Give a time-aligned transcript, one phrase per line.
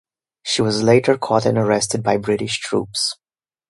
[0.41, 3.17] She was later caught and arrested by British troops.